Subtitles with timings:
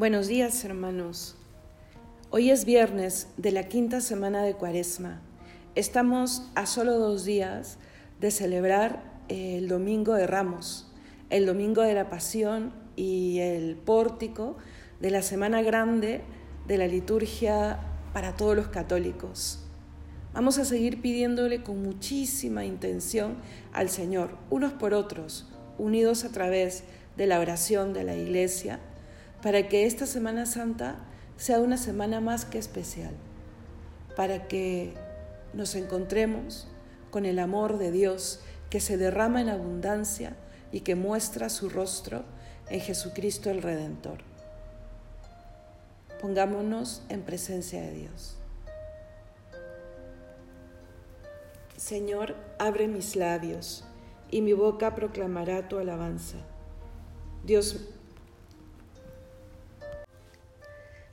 [0.00, 1.36] Buenos días, hermanos.
[2.30, 5.20] Hoy es viernes de la quinta semana de Cuaresma.
[5.74, 7.76] Estamos a solo dos días
[8.18, 10.90] de celebrar el Domingo de Ramos,
[11.28, 14.56] el Domingo de la Pasión y el pórtico
[15.00, 16.22] de la Semana Grande
[16.66, 17.80] de la liturgia
[18.14, 19.66] para todos los católicos.
[20.32, 23.36] Vamos a seguir pidiéndole con muchísima intención
[23.74, 25.46] al Señor, unos por otros,
[25.76, 26.84] unidos a través
[27.18, 28.80] de la oración de la Iglesia,
[29.42, 30.96] para que esta Semana Santa
[31.36, 33.14] sea una semana más que especial,
[34.16, 34.94] para que
[35.54, 36.68] nos encontremos
[37.10, 40.36] con el amor de Dios que se derrama en abundancia
[40.70, 42.24] y que muestra su rostro
[42.68, 44.18] en Jesucristo el Redentor.
[46.20, 48.36] Pongámonos en presencia de Dios.
[51.76, 53.84] Señor, abre mis labios
[54.30, 56.36] y mi boca proclamará tu alabanza.
[57.42, 57.88] Dios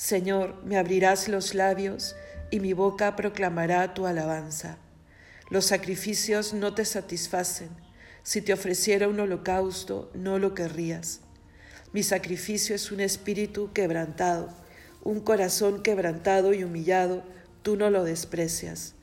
[0.00, 2.16] Señor, me abrirás los labios
[2.50, 4.78] y mi boca proclamará tu alabanza.
[5.50, 7.68] Los sacrificios no te satisfacen.
[8.22, 11.20] Si te ofreciera un holocausto, no lo querrías.
[11.92, 14.48] Mi sacrificio es un espíritu quebrantado,
[15.02, 17.22] un corazón quebrantado y humillado,
[17.62, 18.94] tú no lo desprecias.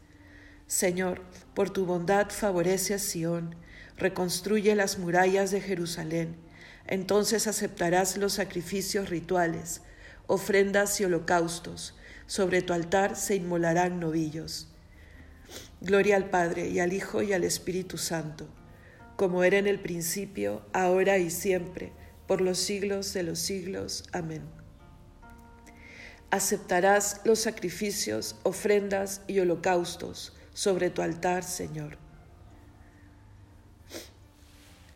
[0.66, 1.22] Señor,
[1.53, 3.56] por tu bondad favorece a Sión,
[3.97, 6.38] reconstruye las murallas de Jerusalén.
[6.88, 9.81] Entonces aceptarás los sacrificios rituales
[10.28, 11.96] ofrendas y holocaustos.
[12.28, 14.68] Sobre tu altar se inmolarán novillos.
[15.80, 18.48] Gloria al Padre y al Hijo y al Espíritu Santo,
[19.16, 21.94] como era en el principio, ahora y siempre,
[22.28, 24.04] por los siglos de los siglos.
[24.12, 24.44] Amén.
[26.30, 31.98] Aceptarás los sacrificios, ofrendas y holocaustos sobre tu altar, Señor.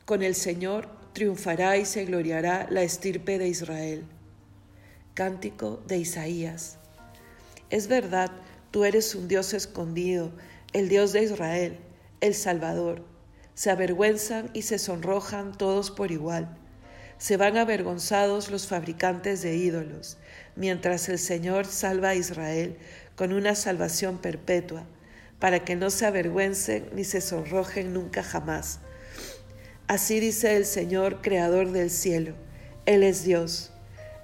[0.06, 4.04] Con el Señor triunfará y se gloriará la estirpe de Israel.
[5.14, 6.78] Cántico de Isaías.
[7.70, 8.32] Es verdad,
[8.72, 10.32] tú eres un Dios escondido,
[10.74, 11.80] el Dios de Israel,
[12.22, 13.04] el Salvador.
[13.54, 16.58] Se avergüenzan y se sonrojan todos por igual.
[17.18, 20.18] Se van avergonzados los fabricantes de ídolos,
[20.56, 22.78] mientras el Señor salva a Israel
[23.16, 24.86] con una salvación perpetua,
[25.40, 28.80] para que no se avergüencen ni se sonrojen nunca jamás.
[29.88, 32.34] Así dice el Señor, Creador del cielo.
[32.86, 33.72] Él es Dios.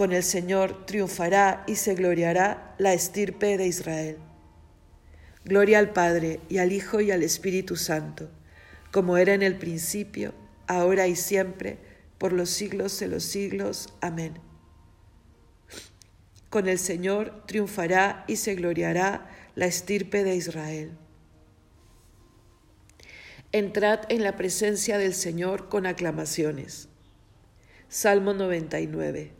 [0.00, 4.16] Con el Señor triunfará y se gloriará la estirpe de Israel.
[5.44, 8.30] Gloria al Padre y al Hijo y al Espíritu Santo,
[8.92, 10.32] como era en el principio,
[10.66, 11.76] ahora y siempre,
[12.16, 13.92] por los siglos de los siglos.
[14.00, 14.38] Amén.
[16.48, 20.92] Con el Señor triunfará y se gloriará la estirpe de Israel.
[23.52, 26.88] Entrad en la presencia del Señor con aclamaciones.
[27.90, 29.39] Salmo 99.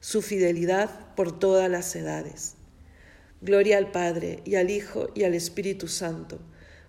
[0.00, 2.54] su fidelidad por todas las edades.
[3.42, 6.38] Gloria al Padre y al Hijo y al Espíritu Santo,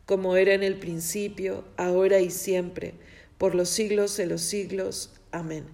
[0.06, 2.96] como era en el principio, ahora y siempre,
[3.38, 5.14] por los siglos de los siglos.
[5.32, 5.66] Amén.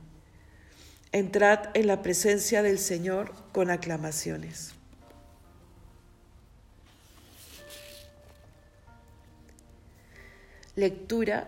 [1.12, 4.74] Entrad en la presencia del Señor con aclamaciones.
[10.76, 11.48] Lectura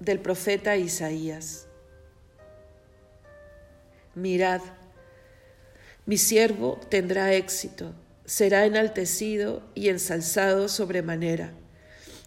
[0.00, 1.66] del profeta Isaías.
[4.14, 4.62] Mirad,
[6.04, 7.94] mi siervo tendrá éxito,
[8.24, 11.52] será enaltecido y ensalzado sobremanera.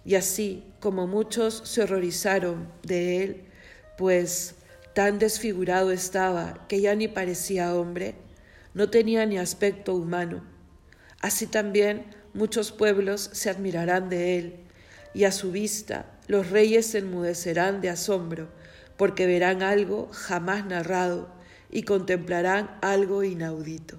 [0.05, 3.41] Y así como muchos se horrorizaron de él,
[3.97, 4.55] pues
[4.93, 8.15] tan desfigurado estaba que ya ni parecía hombre,
[8.73, 10.41] no tenía ni aspecto humano.
[11.19, 14.55] Así también muchos pueblos se admirarán de él,
[15.13, 18.47] y a su vista los reyes se enmudecerán de asombro,
[18.95, 21.34] porque verán algo jamás narrado
[21.75, 23.97] y contemplarán algo inaudito.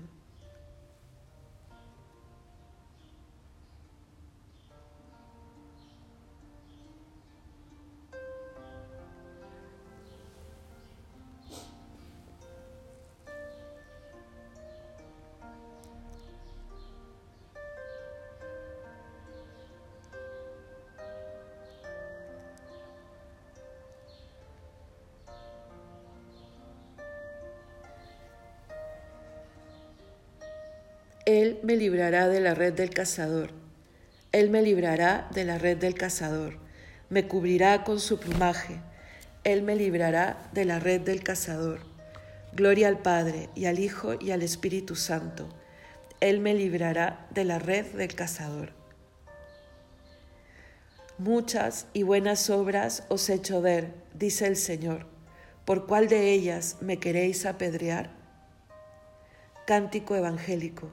[31.27, 33.51] Él me librará de la red del cazador.
[34.31, 36.59] Él me librará de la red del cazador.
[37.11, 38.79] Me cubrirá con su plumaje.
[39.43, 41.81] Él me librará de la red del cazador.
[42.53, 45.49] Gloria al Padre y al Hijo y al Espíritu Santo.
[46.21, 48.71] Él me librará de la red del cazador.
[51.19, 55.07] Muchas y buenas obras os he hecho ver, dice el Señor.
[55.65, 58.11] ¿Por cuál de ellas me queréis apedrear?
[59.67, 60.93] Cántico evangélico.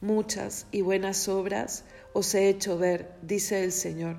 [0.00, 4.16] muchas y buenas obras os he hecho ver, dice el Señor.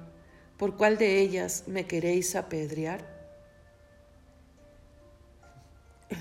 [0.58, 3.08] ¿Por cuál de ellas me queréis apedrear?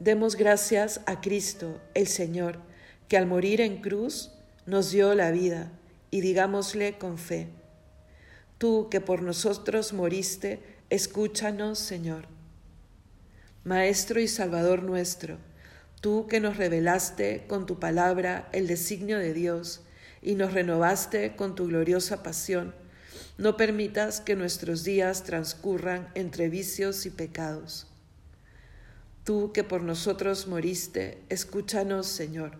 [0.00, 2.58] Demos gracias a Cristo, el Señor,
[3.08, 4.32] que al morir en cruz
[4.66, 5.70] nos dio la vida,
[6.10, 7.48] y digámosle con fe,
[8.58, 12.26] Tú que por nosotros moriste, escúchanos, Señor.
[13.64, 15.38] Maestro y Salvador nuestro,
[16.02, 19.82] tú que nos revelaste con tu palabra el designio de Dios
[20.20, 22.74] y nos renovaste con tu gloriosa pasión,
[23.38, 27.86] no permitas que nuestros días transcurran entre vicios y pecados.
[29.22, 32.58] Tú que por nosotros moriste, escúchanos, Señor.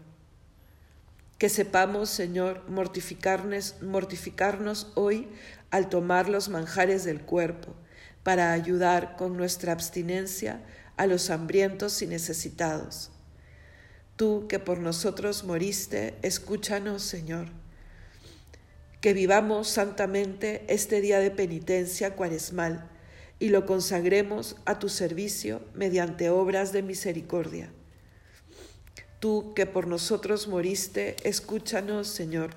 [1.37, 5.27] Que sepamos, Señor, mortificarnos, mortificarnos hoy
[5.73, 7.75] al tomar los manjares del cuerpo,
[8.23, 10.63] para ayudar con nuestra abstinencia
[10.97, 13.12] a los hambrientos y necesitados.
[14.17, 17.49] Tú que por nosotros moriste, escúchanos, Señor.
[19.01, 22.89] Que vivamos santamente este día de penitencia cuaresmal
[23.39, 27.73] y lo consagremos a tu servicio mediante obras de misericordia.
[29.19, 32.55] Tú que por nosotros moriste, escúchanos, Señor.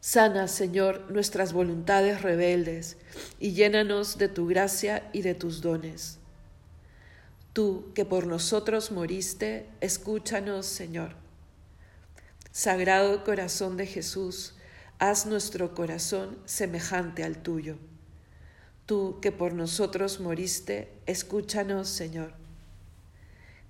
[0.00, 2.96] Sana, Señor, nuestras voluntades rebeldes
[3.38, 6.18] y llénanos de tu gracia y de tus dones.
[7.52, 11.16] Tú que por nosotros moriste, escúchanos, Señor.
[12.50, 14.54] Sagrado corazón de Jesús,
[14.98, 17.76] haz nuestro corazón semejante al tuyo.
[18.86, 22.32] Tú que por nosotros moriste, escúchanos, Señor.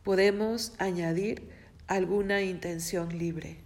[0.04, 1.50] Podemos añadir
[1.86, 3.58] alguna intención libre.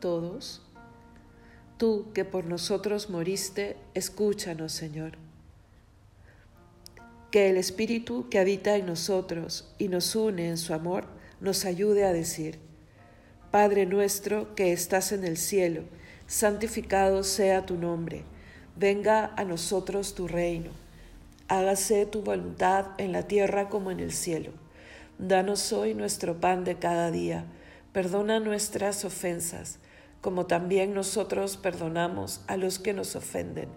[0.00, 0.62] Todos.
[1.76, 5.12] Tú que por nosotros moriste, escúchanos, Señor.
[7.30, 11.06] Que el Espíritu que habita en nosotros y nos une en su amor
[11.40, 12.58] nos ayude a decir,
[13.50, 15.84] Padre nuestro que estás en el cielo,
[16.26, 18.24] santificado sea tu nombre,
[18.76, 20.70] venga a nosotros tu reino,
[21.48, 24.52] hágase tu voluntad en la tierra como en el cielo.
[25.18, 27.44] Danos hoy nuestro pan de cada día,
[27.92, 29.78] perdona nuestras ofensas,
[30.20, 33.68] como también nosotros perdonamos a los que nos ofenden.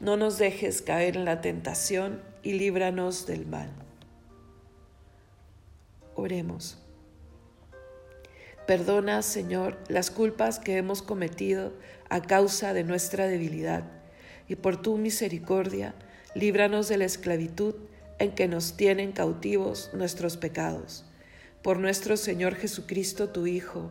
[0.00, 3.70] No nos dejes caer en la tentación y líbranos del mal.
[6.14, 6.78] Oremos.
[8.66, 11.72] Perdona, Señor, las culpas que hemos cometido
[12.10, 13.84] a causa de nuestra debilidad,
[14.48, 15.94] y por tu misericordia,
[16.34, 17.74] líbranos de la esclavitud
[18.18, 21.04] en que nos tienen cautivos nuestros pecados.
[21.62, 23.90] Por nuestro Señor Jesucristo, tu Hijo,